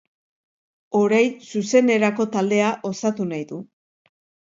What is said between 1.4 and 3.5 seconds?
zuzenerako taldea osatu nahi